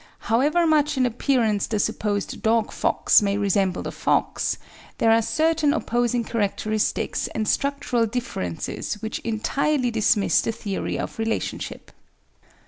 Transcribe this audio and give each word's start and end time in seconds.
However 0.31 0.65
much 0.65 0.97
in 0.97 1.05
appearance 1.05 1.67
the 1.67 1.77
supposed 1.77 2.41
dog 2.41 2.71
fox 2.71 3.21
may 3.21 3.37
resemble 3.37 3.83
the 3.83 3.91
fox, 3.91 4.57
there 4.97 5.11
are 5.11 5.21
certain 5.21 5.73
opposing 5.75 6.23
characteristics 6.23 7.27
and 7.35 7.47
structural 7.47 8.07
differences 8.07 8.95
which 9.03 9.19
entirely 9.19 9.91
dismiss 9.91 10.41
the 10.41 10.51
theory 10.51 10.97
of 10.97 11.19
relationship. 11.19 11.91